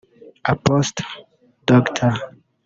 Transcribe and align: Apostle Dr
Apostle 0.53 1.05
Dr 1.69 2.09